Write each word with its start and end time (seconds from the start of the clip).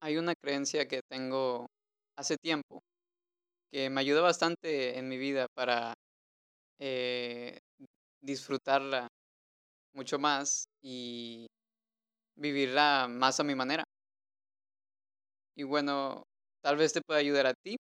Hay 0.00 0.16
una 0.16 0.34
creencia 0.34 0.86
que 0.88 1.00
tengo 1.08 1.66
hace 2.16 2.36
tiempo 2.36 2.82
que 3.72 3.90
me 3.90 4.00
ayuda 4.00 4.22
bastante 4.22 4.98
en 4.98 5.08
mi 5.08 5.18
vida 5.18 5.46
para 5.54 5.94
eh, 6.80 7.58
disfrutarla 8.22 9.08
mucho 9.94 10.18
más 10.18 10.66
y 10.82 11.46
vivirla 12.36 13.08
más 13.10 13.40
a 13.40 13.44
mi 13.44 13.54
manera. 13.56 13.84
Y 15.56 15.62
bueno, 15.64 16.24
tal 16.62 16.76
vez 16.76 16.92
te 16.92 17.02
pueda 17.02 17.20
ayudar 17.20 17.46
a 17.46 17.54
ti. 17.54 17.76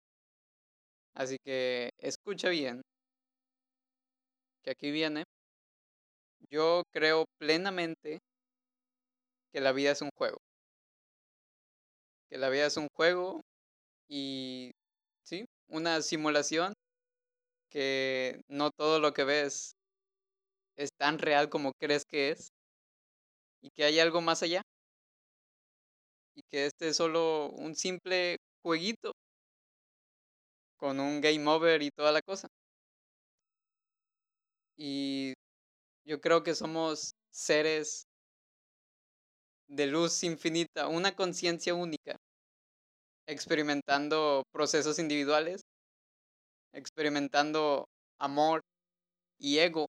Así 1.15 1.37
que 1.43 1.89
escucha 1.99 2.47
bien, 2.49 2.81
que 4.63 4.71
aquí 4.71 4.91
viene. 4.91 5.23
Yo 6.49 6.81
creo 6.91 7.25
plenamente 7.39 8.17
que 9.51 9.59
la 9.59 9.73
vida 9.73 9.91
es 9.91 10.01
un 10.01 10.09
juego. 10.17 10.37
Que 12.29 12.37
la 12.37 12.49
vida 12.49 12.65
es 12.67 12.77
un 12.77 12.87
juego 12.95 13.41
y, 14.09 14.71
sí, 15.23 15.45
una 15.69 16.01
simulación 16.01 16.73
que 17.69 18.41
no 18.49 18.71
todo 18.71 18.99
lo 18.99 19.13
que 19.13 19.23
ves 19.23 19.73
es 20.77 20.89
tan 20.97 21.17
real 21.19 21.49
como 21.49 21.73
crees 21.79 22.05
que 22.05 22.29
es 22.31 22.49
y 23.61 23.69
que 23.71 23.83
hay 23.83 23.99
algo 23.99 24.21
más 24.21 24.43
allá 24.43 24.61
y 26.35 26.43
que 26.49 26.67
este 26.67 26.89
es 26.89 26.97
solo 26.97 27.49
un 27.49 27.75
simple 27.75 28.37
jueguito 28.63 29.11
con 30.77 30.99
un 30.99 31.21
game 31.21 31.47
over 31.49 31.81
y 31.81 31.89
toda 31.91 32.11
la 32.11 32.21
cosa. 32.21 32.47
Y 34.77 35.33
yo 36.05 36.21
creo 36.21 36.43
que 36.43 36.55
somos 36.55 37.13
seres 37.31 38.06
de 39.69 39.87
luz 39.87 40.23
infinita, 40.23 40.87
una 40.87 41.15
conciencia 41.15 41.73
única, 41.73 42.17
experimentando 43.27 44.43
procesos 44.51 44.99
individuales, 44.99 45.61
experimentando 46.73 47.87
amor 48.19 48.61
y 49.39 49.59
ego. 49.59 49.87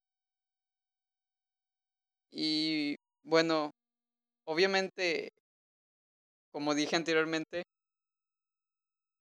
Y 2.31 2.97
bueno, 3.23 3.71
obviamente, 4.47 5.31
como 6.53 6.75
dije 6.75 6.97
anteriormente, 6.97 7.63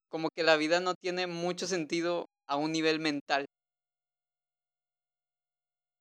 como 0.09 0.29
que 0.35 0.43
la 0.43 0.57
vida 0.57 0.79
no 0.81 0.95
tiene 0.95 1.27
mucho 1.27 1.65
sentido 1.67 2.25
a 2.47 2.57
un 2.57 2.71
nivel 2.73 2.99
mental. 2.99 3.45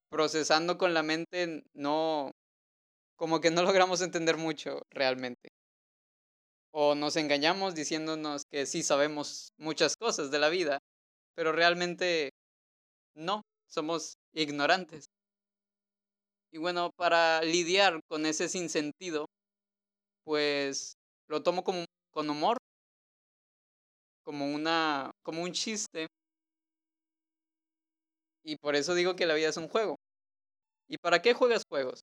Procesando 0.09 0.77
con 0.77 0.93
la 0.93 1.03
mente 1.03 1.63
no, 1.73 2.31
como 3.17 3.41
que 3.41 3.51
no 3.51 3.63
logramos 3.63 4.01
entender 4.01 4.37
mucho 4.37 4.83
realmente. 4.91 5.49
O 6.71 6.95
nos 6.95 7.15
engañamos 7.15 7.73
diciéndonos 7.75 8.43
que 8.51 8.65
sí 8.65 8.83
sabemos 8.83 9.49
muchas 9.57 9.95
cosas 9.97 10.29
de 10.31 10.39
la 10.39 10.49
vida, 10.49 10.79
pero 11.35 11.51
realmente 11.51 12.29
no, 13.15 13.41
somos 13.67 14.13
ignorantes. 14.33 15.05
Y 16.51 16.59
bueno, 16.59 16.91
para 16.95 17.41
lidiar 17.41 17.99
con 18.07 18.25
ese 18.25 18.47
sinsentido, 18.47 19.25
pues 20.23 20.93
lo 21.27 21.41
tomo 21.41 21.63
como, 21.63 21.85
con 22.11 22.29
humor, 22.29 22.57
como, 24.23 24.45
una, 24.45 25.11
como 25.23 25.41
un 25.41 25.51
chiste. 25.51 26.07
Y 28.43 28.55
por 28.57 28.75
eso 28.75 28.93
digo 28.93 29.15
que 29.15 29.25
la 29.25 29.33
vida 29.33 29.49
es 29.49 29.57
un 29.57 29.67
juego. 29.67 29.95
¿Y 30.87 30.97
para 30.97 31.21
qué 31.21 31.33
juegas 31.33 31.63
juegos? 31.67 32.01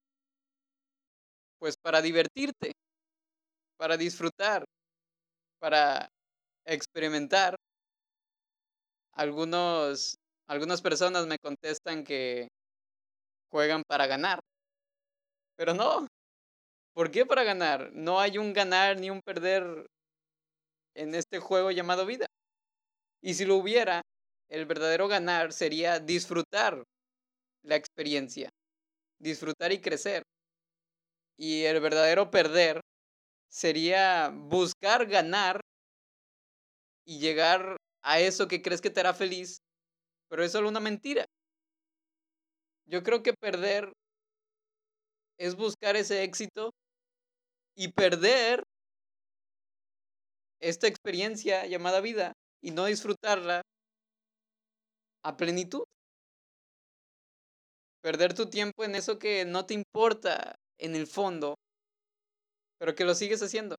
Pues 1.64 1.78
para 1.78 2.02
divertirte, 2.02 2.72
para 3.78 3.96
disfrutar, 3.96 4.66
para 5.58 6.10
experimentar. 6.66 7.56
Algunos, 9.14 10.16
algunas 10.46 10.82
personas 10.82 11.26
me 11.26 11.38
contestan 11.38 12.04
que 12.04 12.48
juegan 13.50 13.82
para 13.88 14.06
ganar. 14.06 14.40
Pero 15.56 15.72
no. 15.72 16.06
¿Por 16.94 17.10
qué 17.10 17.26
para 17.26 17.44
ganar? 17.44 17.92
No 17.94 18.20
hay 18.20 18.38
un 18.38 18.52
ganar 18.52 18.98
ni 19.00 19.10
un 19.10 19.20
perder 19.22 19.86
en 20.94 21.14
este 21.14 21.38
juego 21.38 21.70
llamado 21.70 22.06
vida. 22.06 22.26
Y 23.22 23.34
si 23.34 23.46
lo 23.46 23.56
hubiera, 23.56 24.02
el 24.50 24.66
verdadero 24.66 25.08
ganar 25.08 25.52
sería 25.52 26.00
disfrutar 26.00 26.84
la 27.64 27.76
experiencia, 27.76 28.50
disfrutar 29.20 29.72
y 29.72 29.80
crecer. 29.80 30.22
Y 31.36 31.64
el 31.64 31.80
verdadero 31.80 32.30
perder 32.30 32.80
sería 33.50 34.30
buscar 34.34 35.06
ganar 35.06 35.60
y 37.06 37.18
llegar 37.18 37.76
a 38.02 38.20
eso 38.20 38.48
que 38.48 38.62
crees 38.62 38.80
que 38.80 38.90
te 38.90 39.00
hará 39.00 39.14
feliz, 39.14 39.58
pero 40.28 40.44
es 40.44 40.52
solo 40.52 40.68
una 40.68 40.80
mentira. 40.80 41.24
Yo 42.86 43.02
creo 43.02 43.22
que 43.22 43.32
perder 43.32 43.92
es 45.38 45.56
buscar 45.56 45.96
ese 45.96 46.22
éxito 46.22 46.70
y 47.76 47.92
perder 47.92 48.62
esta 50.60 50.86
experiencia 50.86 51.66
llamada 51.66 52.00
vida 52.00 52.32
y 52.62 52.70
no 52.70 52.86
disfrutarla 52.86 53.62
a 55.22 55.36
plenitud. 55.36 55.84
Perder 58.02 58.34
tu 58.34 58.50
tiempo 58.50 58.84
en 58.84 58.94
eso 58.94 59.18
que 59.18 59.44
no 59.44 59.66
te 59.66 59.74
importa 59.74 60.54
en 60.78 60.96
el 60.96 61.06
fondo, 61.06 61.54
pero 62.78 62.94
que 62.94 63.04
lo 63.04 63.14
sigues 63.14 63.42
haciendo. 63.42 63.76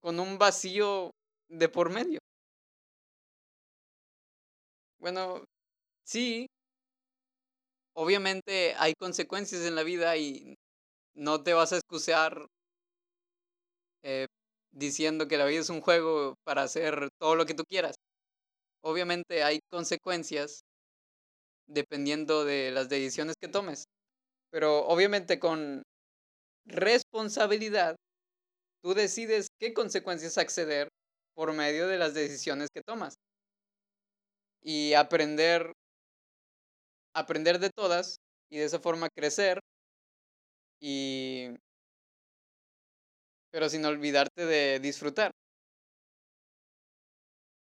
Con 0.00 0.20
un 0.20 0.38
vacío 0.38 1.10
de 1.50 1.68
por 1.68 1.90
medio. 1.90 2.18
Bueno, 4.98 5.44
sí, 6.04 6.46
obviamente 7.94 8.74
hay 8.78 8.94
consecuencias 8.94 9.62
en 9.62 9.74
la 9.74 9.82
vida 9.82 10.16
y 10.16 10.54
no 11.14 11.42
te 11.42 11.54
vas 11.54 11.72
a 11.72 11.76
excusar 11.78 12.46
eh, 14.02 14.26
diciendo 14.72 15.28
que 15.28 15.38
la 15.38 15.46
vida 15.46 15.60
es 15.60 15.70
un 15.70 15.80
juego 15.80 16.34
para 16.44 16.62
hacer 16.62 17.08
todo 17.18 17.34
lo 17.36 17.46
que 17.46 17.54
tú 17.54 17.64
quieras. 17.64 17.96
Obviamente 18.82 19.42
hay 19.44 19.60
consecuencias 19.70 20.62
dependiendo 21.68 22.44
de 22.44 22.70
las 22.72 22.88
decisiones 22.88 23.36
que 23.40 23.48
tomes. 23.48 23.84
Pero 24.50 24.86
obviamente 24.86 25.38
con 25.38 25.82
responsabilidad, 26.66 27.96
tú 28.82 28.94
decides 28.94 29.48
qué 29.60 29.74
consecuencias 29.74 30.38
acceder 30.38 30.88
por 31.34 31.52
medio 31.52 31.86
de 31.88 31.98
las 31.98 32.14
decisiones 32.14 32.68
que 32.74 32.82
tomas. 32.82 33.14
Y 34.62 34.94
aprender, 34.94 35.72
aprender 37.14 37.58
de 37.58 37.70
todas 37.70 38.16
y 38.50 38.58
de 38.58 38.64
esa 38.64 38.80
forma 38.80 39.08
crecer 39.14 39.60
y... 40.80 41.56
pero 43.50 43.68
sin 43.68 43.84
olvidarte 43.84 44.44
de 44.44 44.80
disfrutar. 44.80 45.30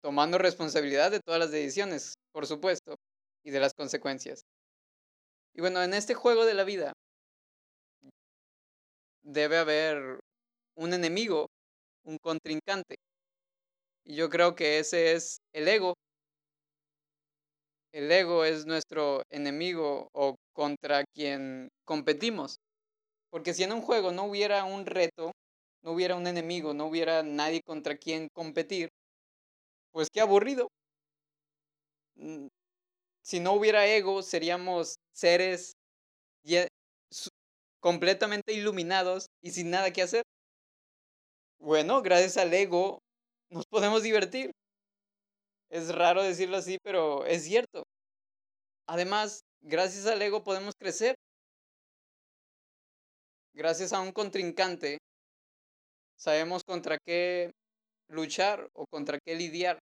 Tomando 0.03 0.39
responsabilidad 0.39 1.11
de 1.11 1.21
todas 1.21 1.41
las 1.41 1.51
decisiones, 1.51 2.15
por 2.33 2.47
supuesto, 2.47 2.97
y 3.45 3.51
de 3.51 3.61
las 3.61 3.75
consecuencias. 3.75 4.43
Y 5.59 5.61
bueno, 5.61 5.83
en 5.83 5.93
este 5.93 6.15
juego 6.15 6.45
de 6.47 6.55
la 6.55 6.63
vida 6.63 6.93
debe 9.25 9.57
haber 9.59 10.21
un 10.77 10.95
enemigo, 10.95 11.49
un 12.05 12.19
contrincante. 12.19 12.95
Y 14.05 14.15
yo 14.15 14.31
creo 14.31 14.55
que 14.55 14.79
ese 14.79 15.15
es 15.15 15.41
el 15.53 15.67
ego. 15.67 15.95
El 17.93 18.13
ego 18.13 18.45
es 18.45 18.67
nuestro 18.67 19.25
enemigo 19.31 20.07
o 20.13 20.37
contra 20.53 21.03
quien 21.13 21.71
competimos. 21.85 22.59
Porque 23.31 23.53
si 23.53 23.65
en 23.65 23.73
un 23.73 23.83
juego 23.83 24.13
no 24.13 24.27
hubiera 24.27 24.63
un 24.63 24.87
reto, 24.87 25.33
no 25.83 25.91
hubiera 25.91 26.15
un 26.15 26.29
enemigo, 26.29 26.73
no 26.73 26.87
hubiera 26.87 27.25
nadie 27.25 27.63
contra 27.67 27.97
quien 27.97 28.29
competir, 28.33 28.91
pues 29.91 30.09
qué 30.13 30.21
aburrido. 30.21 30.69
Mm, 32.17 32.47
si 33.23 33.41
no 33.41 33.55
hubiera 33.55 33.87
ego, 33.87 34.23
seríamos 34.23 34.98
seres 35.19 35.73
completamente 37.81 38.53
iluminados 38.53 39.27
y 39.43 39.51
sin 39.51 39.71
nada 39.71 39.93
que 39.93 40.03
hacer. 40.03 40.23
Bueno, 41.61 42.03
gracias 42.03 42.37
al 42.37 42.55
ego 42.55 43.01
nos 43.51 43.65
podemos 43.67 44.03
divertir. 44.03 44.53
Es 45.71 45.95
raro 45.95 46.23
decirlo 46.23 46.57
así, 46.57 46.79
pero 46.83 47.27
es 47.27 47.45
cierto. 47.45 47.83
Además, 48.87 49.41
gracias 49.61 50.07
al 50.07 50.23
ego 50.23 50.43
podemos 50.43 50.75
crecer. 50.79 51.15
Gracias 53.55 53.93
a 53.93 54.01
un 54.01 54.13
contrincante, 54.13 54.99
sabemos 56.17 56.63
contra 56.65 56.97
qué 57.05 57.51
luchar 58.09 58.69
o 58.73 58.87
contra 58.87 59.19
qué 59.19 59.35
lidiar. 59.35 59.81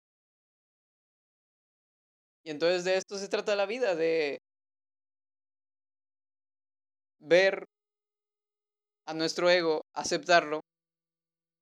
Y 2.44 2.51
entonces 2.51 2.84
de 2.84 2.98
esto 2.98 3.18
se 3.18 3.30
trata 3.30 3.56
la 3.56 3.66
vida, 3.66 3.95
de 3.95 4.39
ver 7.22 7.66
a 9.06 9.14
nuestro 9.14 9.50
ego, 9.50 9.82
aceptarlo 9.94 10.62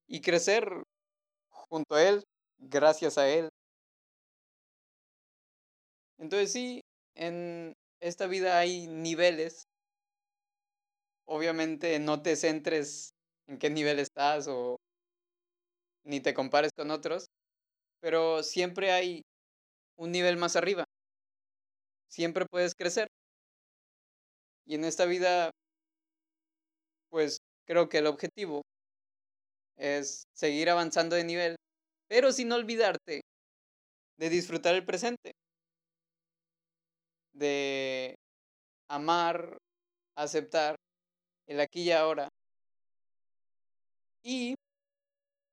y 0.08 0.22
crecer 0.22 0.84
junto 1.52 1.96
a 1.96 2.04
Él, 2.04 2.24
gracias 2.60 3.18
a 3.18 3.30
Él. 3.30 3.50
Entonces 6.20 6.52
sí, 6.52 6.82
en 7.16 7.74
esta 8.02 8.28
vida 8.28 8.60
hay 8.60 8.88
niveles. 8.88 9.64
Obviamente 11.28 12.00
no 12.00 12.22
te 12.22 12.36
centres 12.36 13.12
en 13.48 13.58
qué 13.60 13.70
nivel 13.70 14.00
estás 14.00 14.48
o 14.50 14.78
ni 16.04 16.20
te 16.22 16.34
compares 16.34 16.72
con 16.76 16.92
otros, 16.92 17.28
pero 18.02 18.44
siempre 18.44 18.92
hay 18.92 19.24
un 19.98 20.12
nivel 20.12 20.38
más 20.38 20.56
arriba. 20.56 20.86
Siempre 22.12 22.46
puedes 22.50 22.74
crecer. 22.76 23.08
Y 24.70 24.76
en 24.76 24.86
esta 24.86 25.06
vida, 25.08 25.50
pues 27.10 27.40
creo 27.66 27.90
que 27.90 27.98
el 27.98 28.06
objetivo 28.06 28.62
es 29.78 30.26
seguir 30.36 30.70
avanzando 30.70 31.16
de 31.16 31.24
nivel, 31.24 31.56
pero 32.08 32.32
sin 32.32 32.52
olvidarte 32.52 33.22
de 34.20 34.30
disfrutar 34.30 34.76
el 34.76 34.86
presente, 34.86 35.32
de 37.34 38.14
amar, 38.90 39.58
aceptar 40.16 40.76
el 41.48 41.60
aquí 41.62 41.84
y 41.84 41.92
ahora. 41.92 42.30
Y, 44.24 44.56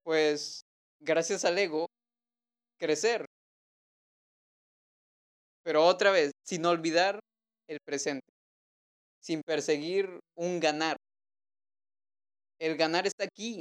pues, 0.04 0.62
gracias 1.00 1.44
al 1.44 1.58
ego, 1.58 1.86
crecer. 2.78 3.26
Pero 5.64 5.84
otra 5.84 6.10
vez, 6.12 6.32
sin 6.44 6.64
olvidar 6.64 7.20
el 7.69 7.78
presente, 7.84 8.35
sin 9.26 9.43
perseguir 9.43 10.20
un 10.37 10.61
ganar. 10.61 10.96
El 12.61 12.76
ganar 12.76 13.06
está 13.06 13.25
aquí, 13.25 13.61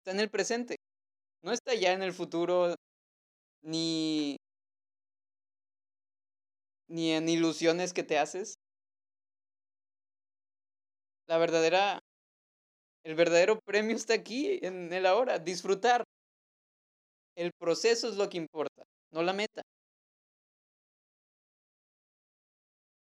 está 0.00 0.12
en 0.12 0.20
el 0.20 0.30
presente. 0.30 0.76
No 1.44 1.52
está 1.52 1.74
ya 1.74 1.92
en 1.92 2.02
el 2.02 2.12
futuro 2.12 2.74
ni 3.62 4.36
ni 6.88 7.12
en 7.12 7.28
ilusiones 7.28 7.92
que 7.92 8.02
te 8.02 8.18
haces. 8.18 8.54
La 11.26 11.36
verdadera 11.36 12.00
el 13.04 13.14
verdadero 13.14 13.60
premio 13.60 13.96
está 13.96 14.14
aquí 14.14 14.58
en 14.62 14.92
el 14.92 15.06
ahora, 15.06 15.38
disfrutar. 15.38 16.04
El 17.36 17.52
proceso 17.58 18.08
es 18.08 18.16
lo 18.16 18.28
que 18.28 18.38
importa, 18.38 18.82
no 19.12 19.22
la 19.22 19.32
meta. 19.32 19.62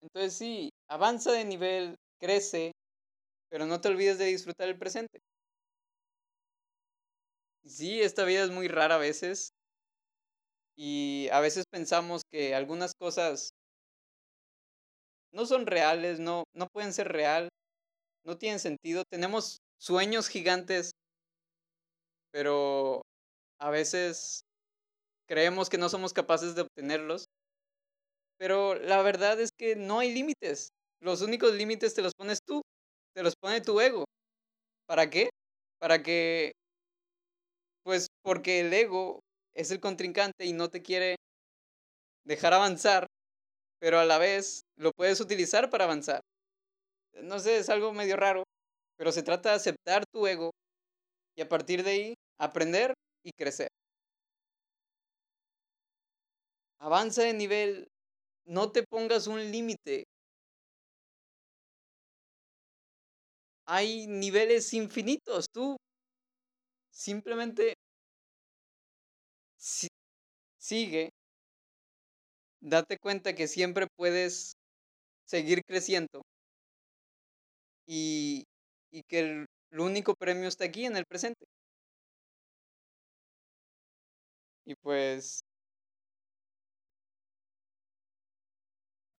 Entonces 0.02 0.34
sí, 0.34 0.70
avanza 0.88 1.32
de 1.32 1.44
nivel, 1.44 1.96
crece, 2.20 2.72
pero 3.50 3.66
no 3.66 3.80
te 3.80 3.88
olvides 3.88 4.18
de 4.18 4.26
disfrutar 4.26 4.68
el 4.68 4.78
presente. 4.78 5.20
Sí, 7.64 8.00
esta 8.00 8.24
vida 8.24 8.42
es 8.42 8.50
muy 8.50 8.66
rara 8.68 8.96
a 8.96 8.98
veces. 8.98 9.50
Y 10.76 11.28
a 11.32 11.40
veces 11.40 11.64
pensamos 11.70 12.22
que 12.30 12.54
algunas 12.54 12.94
cosas 12.94 13.50
no 15.32 15.46
son 15.46 15.66
reales, 15.66 16.20
no, 16.20 16.44
no 16.54 16.66
pueden 16.68 16.92
ser 16.92 17.08
real, 17.08 17.48
no 18.24 18.38
tienen 18.38 18.60
sentido. 18.60 19.04
Tenemos 19.10 19.58
sueños 19.80 20.28
gigantes, 20.28 20.92
pero 22.30 23.02
a 23.60 23.70
veces 23.70 24.42
creemos 25.28 25.70
que 25.70 25.78
no 25.78 25.88
somos 25.88 26.12
capaces 26.14 26.54
de 26.54 26.62
obtenerlos. 26.62 27.26
Pero 28.38 28.74
la 28.76 29.02
verdad 29.02 29.40
es 29.40 29.50
que 29.56 29.76
no 29.76 29.98
hay 30.00 30.12
límites. 30.14 30.70
Los 31.00 31.22
únicos 31.22 31.54
límites 31.54 31.94
te 31.94 32.02
los 32.02 32.14
pones 32.14 32.40
tú, 32.44 32.62
te 33.14 33.22
los 33.22 33.34
pone 33.36 33.60
tu 33.60 33.80
ego. 33.80 34.04
¿Para 34.86 35.10
qué? 35.10 35.30
Para 35.80 36.02
que 36.02 36.52
pues 37.84 38.08
porque 38.22 38.60
el 38.60 38.72
ego 38.72 39.20
es 39.54 39.70
el 39.70 39.80
contrincante 39.80 40.44
y 40.44 40.52
no 40.52 40.68
te 40.68 40.82
quiere 40.82 41.16
dejar 42.24 42.54
avanzar, 42.54 43.06
pero 43.80 43.98
a 44.00 44.04
la 44.04 44.18
vez 44.18 44.62
lo 44.76 44.92
puedes 44.92 45.20
utilizar 45.20 45.70
para 45.70 45.84
avanzar. 45.84 46.20
No 47.22 47.38
sé, 47.40 47.58
es 47.58 47.68
algo 47.68 47.92
medio 47.92 48.16
raro, 48.16 48.44
pero 48.96 49.12
se 49.12 49.22
trata 49.22 49.50
de 49.50 49.56
aceptar 49.56 50.04
tu 50.12 50.26
ego 50.26 50.52
y 51.36 51.42
a 51.42 51.48
partir 51.48 51.84
de 51.84 51.90
ahí 51.92 52.14
aprender 52.38 52.94
y 53.24 53.32
crecer. 53.32 53.68
Avanza 56.80 57.22
de 57.22 57.34
nivel, 57.34 57.88
no 58.48 58.72
te 58.72 58.82
pongas 58.82 59.28
un 59.28 59.40
límite. 59.52 60.04
Hay 63.66 64.08
niveles 64.08 64.72
infinitos, 64.74 65.46
tú 65.52 65.76
Simplemente 66.90 67.74
sigue, 70.58 71.10
date 72.60 72.98
cuenta 72.98 73.34
que 73.34 73.48
siempre 73.48 73.86
puedes 73.96 74.52
seguir 75.26 75.62
creciendo 75.66 76.22
y, 77.86 78.44
y 78.90 79.02
que 79.04 79.20
el, 79.20 79.46
el 79.72 79.80
único 79.80 80.14
premio 80.14 80.48
está 80.48 80.64
aquí 80.64 80.84
en 80.86 80.96
el 80.96 81.04
presente. 81.06 81.46
Y 84.64 84.74
pues 84.76 85.40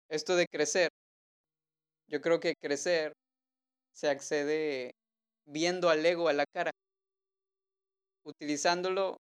esto 0.08 0.36
de 0.36 0.46
crecer, 0.46 0.90
yo 2.08 2.20
creo 2.20 2.40
que 2.40 2.54
crecer 2.60 3.12
se 3.94 4.08
accede 4.08 4.92
viendo 5.46 5.90
al 5.90 6.04
ego 6.04 6.28
a 6.28 6.32
la 6.32 6.46
cara 6.46 6.70
utilizándolo, 8.24 9.16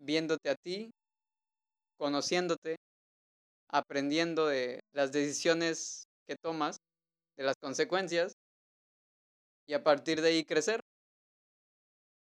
viéndote 0.00 0.50
a 0.50 0.56
ti, 0.56 0.90
conociéndote, 1.98 2.76
aprendiendo 3.70 4.46
de 4.46 4.80
las 4.92 5.12
decisiones 5.12 6.04
que 6.26 6.36
tomas, 6.36 6.76
de 7.36 7.44
las 7.44 7.56
consecuencias, 7.60 8.32
y 9.66 9.74
a 9.74 9.82
partir 9.82 10.20
de 10.20 10.28
ahí 10.28 10.44
crecer. 10.44 10.80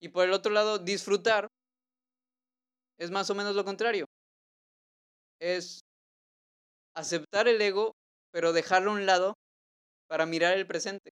Y 0.02 0.08
por 0.08 0.24
el 0.24 0.32
otro 0.32 0.52
lado, 0.52 0.78
disfrutar 0.78 1.48
es 2.98 3.10
más 3.10 3.30
o 3.30 3.34
menos 3.34 3.56
lo 3.56 3.64
contrario. 3.64 4.06
Es 5.40 5.80
aceptar 6.94 7.48
el 7.48 7.60
ego, 7.60 7.94
pero 8.32 8.52
dejarlo 8.52 8.90
a 8.90 8.94
un 8.94 9.06
lado 9.06 9.34
para 10.08 10.26
mirar 10.26 10.54
el 10.56 10.66
presente 10.66 11.10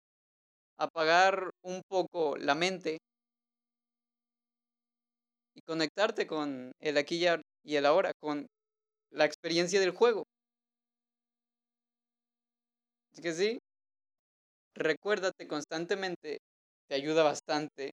apagar 0.79 1.51
un 1.63 1.83
poco 1.89 2.37
la 2.39 2.55
mente 2.55 2.99
y 5.55 5.63
conectarte 5.63 6.27
con 6.27 6.73
el 6.81 6.97
aquí 6.99 7.25
y 7.65 7.77
el 7.77 7.87
ahora, 7.87 8.13
con 8.21 8.47
la 9.13 9.25
experiencia 9.27 9.81
del 9.81 9.93
juego. 9.93 10.25
Así 13.13 13.23
que 13.23 13.33
sí, 13.33 13.59
recuérdate 14.77 15.49
constantemente, 15.49 16.39
te 16.89 16.95
ayuda 16.95 17.25
bastante. 17.25 17.91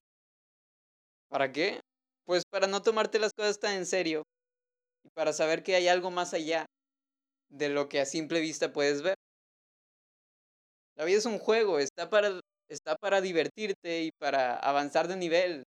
¿Para 1.28 1.52
qué? 1.52 1.80
Pues 2.24 2.44
para 2.50 2.66
no 2.66 2.80
tomarte 2.82 3.18
las 3.18 3.32
cosas 3.34 3.58
tan 3.58 3.74
en 3.74 3.86
serio 3.86 4.24
y 5.04 5.10
para 5.10 5.32
saber 5.32 5.62
que 5.62 5.76
hay 5.76 5.88
algo 5.88 6.10
más 6.10 6.34
allá 6.34 6.66
de 7.48 7.68
lo 7.68 7.88
que 7.88 8.00
a 8.00 8.06
simple 8.06 8.40
vista 8.40 8.72
puedes 8.72 9.02
ver. 9.02 9.16
La 10.96 11.04
vida 11.04 11.18
es 11.18 11.26
un 11.26 11.38
juego, 11.38 11.78
está 11.78 12.08
para 12.08 12.40
está 12.68 12.96
para 12.96 13.20
divertirte 13.20 14.02
y 14.04 14.10
para 14.18 14.56
avanzar 14.56 15.08
de 15.08 15.16
nivel, 15.16 15.64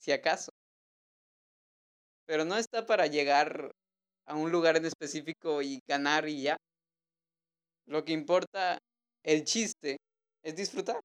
si 0.00 0.12
acaso. 0.12 0.50
Pero 2.26 2.44
no 2.44 2.56
está 2.56 2.86
para 2.86 3.06
llegar 3.06 3.70
a 4.26 4.34
un 4.34 4.50
lugar 4.50 4.76
en 4.76 4.86
específico 4.86 5.62
y 5.62 5.80
ganar 5.88 6.28
y 6.28 6.42
ya. 6.42 6.56
Lo 7.86 8.04
que 8.04 8.12
importa, 8.12 8.78
el 9.24 9.44
chiste, 9.44 9.98
es 10.42 10.56
disfrutar. 10.56 11.00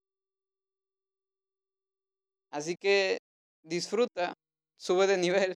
Así 2.52 2.76
que 2.76 3.18
disfruta, 3.64 4.34
sube 4.78 5.08
de 5.08 5.18
nivel. 5.18 5.56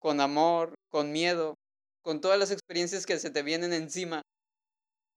Con 0.00 0.20
amor, 0.20 0.74
con 0.90 1.12
miedo, 1.12 1.54
con 2.02 2.20
todas 2.20 2.38
las 2.38 2.50
experiencias 2.50 3.04
que 3.06 3.18
se 3.18 3.30
te 3.30 3.42
vienen 3.42 3.72
encima, 3.72 4.22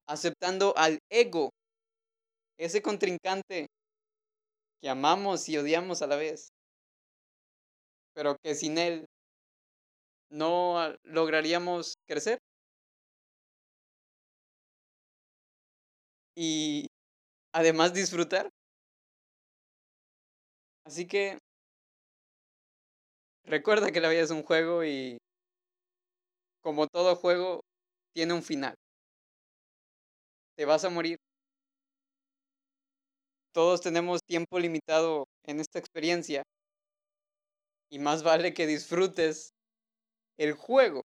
aceptando 0.08 0.74
al 0.78 1.00
ego 1.10 1.52
ese 2.58 2.82
contrincante 2.82 3.68
que 4.82 4.90
amamos 4.90 5.48
y 5.50 5.58
odiamos 5.58 6.02
a 6.02 6.08
la 6.08 6.16
vez, 6.18 6.50
pero 8.14 8.38
que 8.44 8.56
sin 8.56 8.78
él 8.78 9.06
no 10.32 10.96
lograríamos 11.04 11.96
crecer. 12.08 12.40
Y 16.36 16.88
además 17.54 17.94
disfrutar. 17.94 18.50
Así 20.86 21.08
que 21.08 21.41
recuerda 23.46 23.92
que 23.92 24.02
la 24.02 24.10
vida 24.10 24.22
es 24.22 24.32
un 24.32 24.44
juego 24.44 24.84
y 24.84 25.18
como 26.64 26.88
todo 26.88 27.16
juego 27.16 27.62
tiene 28.14 28.34
un 28.34 28.44
final. 28.44 28.76
Te 30.56 30.66
vas 30.66 30.86
a 30.86 30.90
morir 30.90 31.18
todos 33.54 33.82
tenemos 33.82 34.22
tiempo 34.26 34.60
limitado 34.60 35.26
en 35.46 35.60
esta 35.60 35.80
experiencia 35.80 36.44
y 37.92 38.00
más 38.00 38.24
vale 38.24 38.54
que 38.54 38.66
disfrutes 38.68 39.52
el 40.38 40.54
juego 40.54 41.04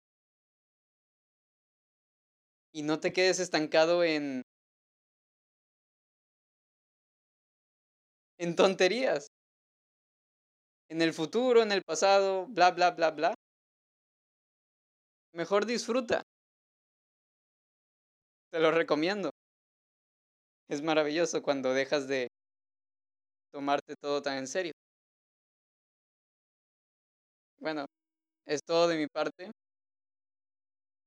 y 2.74 2.82
no 2.82 3.00
te 3.00 3.12
quedes 3.12 3.38
estancado 3.38 4.04
en 4.04 4.42
en 8.38 8.54
tonterías. 8.56 9.28
En 10.92 11.00
el 11.00 11.14
futuro, 11.14 11.62
en 11.62 11.72
el 11.72 11.80
pasado, 11.80 12.46
bla, 12.48 12.70
bla, 12.70 12.90
bla, 12.90 13.12
bla. 13.12 13.34
Mejor 15.32 15.64
disfruta. 15.64 16.20
Te 18.50 18.60
lo 18.60 18.70
recomiendo. 18.70 19.30
Es 20.68 20.82
maravilloso 20.82 21.40
cuando 21.42 21.72
dejas 21.72 22.08
de 22.08 22.28
tomarte 23.50 23.94
todo 23.98 24.20
tan 24.20 24.36
en 24.36 24.46
serio. 24.46 24.72
Bueno, 27.58 27.86
es 28.46 28.60
todo 28.64 28.88
de 28.88 28.98
mi 28.98 29.06
parte. 29.08 29.50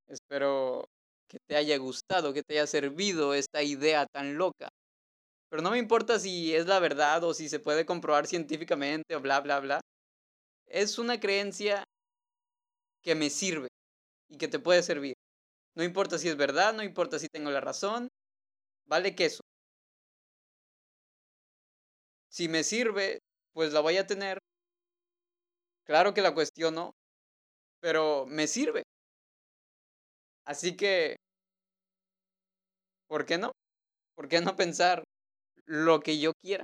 Espero 0.07 0.85
que 1.29 1.37
te 1.47 1.55
haya 1.55 1.77
gustado, 1.77 2.33
que 2.33 2.41
te 2.41 2.55
haya 2.55 2.67
servido 2.67 3.35
esta 3.35 3.61
idea 3.61 4.07
tan 4.07 4.35
loca. 4.37 4.69
Pero 5.49 5.61
no 5.61 5.71
me 5.71 5.77
importa 5.77 6.19
si 6.19 6.55
es 6.55 6.65
la 6.67 6.79
verdad 6.79 7.23
o 7.23 7.33
si 7.33 7.49
se 7.49 7.59
puede 7.59 7.85
comprobar 7.85 8.27
científicamente 8.27 9.15
o 9.15 9.21
bla, 9.21 9.39
bla, 9.41 9.59
bla. 9.59 9.81
Es 10.67 10.99
una 10.99 11.19
creencia 11.19 11.83
que 13.03 13.15
me 13.15 13.29
sirve 13.29 13.67
y 14.29 14.37
que 14.37 14.47
te 14.47 14.59
puede 14.59 14.83
servir. 14.83 15.15
No 15.75 15.83
importa 15.83 16.17
si 16.19 16.29
es 16.29 16.37
verdad, 16.37 16.73
no 16.73 16.83
importa 16.83 17.19
si 17.19 17.27
tengo 17.27 17.51
la 17.51 17.61
razón, 17.61 18.09
vale 18.87 19.15
queso. 19.15 19.41
Si 22.29 22.47
me 22.47 22.63
sirve, 22.63 23.17
pues 23.53 23.73
la 23.73 23.79
voy 23.79 23.97
a 23.97 24.05
tener. 24.05 24.37
Claro 25.85 26.13
que 26.13 26.21
la 26.21 26.33
cuestiono, 26.33 26.91
pero 27.81 28.25
me 28.27 28.47
sirve. 28.47 28.83
Así 30.45 30.75
que, 30.77 31.15
¿por 33.07 33.25
qué 33.25 33.37
no? 33.37 33.51
¿Por 34.15 34.27
qué 34.29 34.41
no 34.41 34.55
pensar 34.55 35.03
lo 35.65 35.99
que 35.99 36.19
yo 36.19 36.33
quiera? 36.41 36.63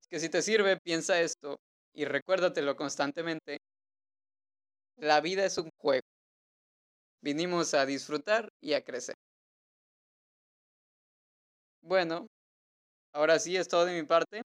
Es 0.00 0.08
que 0.08 0.20
si 0.20 0.28
te 0.28 0.42
sirve, 0.42 0.78
piensa 0.82 1.20
esto 1.20 1.56
y 1.94 2.04
recuérdatelo 2.04 2.76
constantemente. 2.76 3.58
La 4.98 5.20
vida 5.20 5.44
es 5.44 5.58
un 5.58 5.70
juego. 5.78 6.02
Vinimos 7.22 7.74
a 7.74 7.86
disfrutar 7.86 8.48
y 8.62 8.74
a 8.74 8.84
crecer. 8.84 9.14
Bueno, 11.82 12.26
ahora 13.14 13.38
sí 13.38 13.56
es 13.56 13.68
todo 13.68 13.84
de 13.86 14.00
mi 14.00 14.06
parte. 14.06 14.42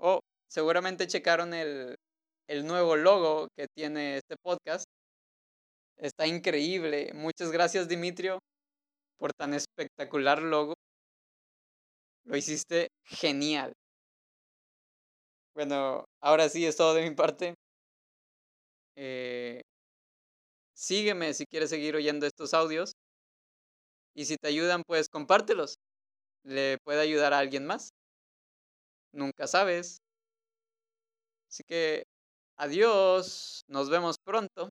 Oh, 0.00 0.20
seguramente 0.48 1.06
checaron 1.06 1.54
el, 1.54 1.96
el 2.48 2.66
nuevo 2.66 2.96
logo 2.96 3.48
que 3.56 3.66
tiene 3.74 4.16
este 4.18 4.36
podcast. 4.42 4.84
Está 5.96 6.26
increíble. 6.26 7.10
Muchas 7.14 7.50
gracias, 7.50 7.88
Dimitrio, 7.88 8.38
por 9.18 9.32
tan 9.32 9.54
espectacular 9.54 10.42
logo. 10.42 10.74
Lo 12.28 12.36
hiciste 12.36 12.90
genial. 13.04 13.72
Bueno, 15.54 16.04
ahora 16.20 16.48
sí 16.48 16.64
es 16.66 16.76
todo 16.76 16.94
de 16.94 17.08
mi 17.08 17.14
parte. 17.14 17.54
Eh, 18.96 19.62
sígueme 20.76 21.34
si 21.34 21.44
quieres 21.46 21.70
seguir 21.70 21.96
oyendo 21.96 22.26
estos 22.26 22.54
audios. 22.54 22.92
Y 24.14 24.24
si 24.26 24.36
te 24.36 24.48
ayudan, 24.48 24.82
pues 24.86 25.08
compártelos. 25.08 25.76
Le 26.44 26.78
puede 26.84 27.00
ayudar 27.02 27.34
a 27.34 27.40
alguien 27.40 27.66
más. 27.66 27.90
Nunca 29.12 29.46
sabes. 29.46 29.98
Así 31.50 31.62
que, 31.66 32.04
adiós. 32.56 33.62
Nos 33.68 33.90
vemos 33.90 34.16
pronto. 34.24 34.70